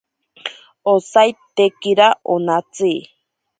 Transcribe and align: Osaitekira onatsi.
Osaitekira 0.93 2.07
onatsi. 2.37 2.93